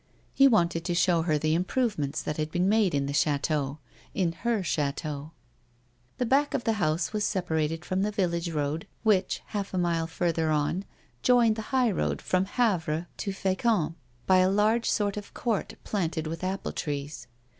He 0.33 0.47
wanted 0.47 0.83
to 0.85 0.95
show 0.95 1.21
her 1.21 1.37
the 1.37 1.53
improvements 1.53 2.23
that 2.23 2.37
had 2.37 2.49
been 2.49 2.67
made 2.67 2.95
in 2.95 3.05
the 3.05 3.13
chateau; 3.13 3.77
in 4.15 4.31
her 4.31 4.63
chateau. 4.63 5.29
The 6.17 6.25
back 6.25 6.55
of 6.55 6.63
the 6.63 6.73
house 6.81 7.13
was 7.13 7.23
separated 7.23 7.85
from 7.85 8.01
the 8.01 8.09
village 8.09 8.49
road, 8.49 8.87
which 9.03 9.43
half 9.49 9.75
a 9.75 9.77
mile 9.77 10.07
further 10.07 10.49
on 10.49 10.85
joined 11.21 11.55
the 11.55 11.61
high 11.69 11.91
road 11.91 12.19
from 12.19 12.45
Havre 12.45 13.09
to 13.17 13.31
Fecamp, 13.31 13.93
by 14.25 14.37
a 14.39 14.49
large 14.49 14.89
sort 14.89 15.17
of 15.17 15.35
court 15.35 15.75
planted 15.83 16.25
with 16.25 16.43
apple 16.43 16.71
trees. 16.71 17.27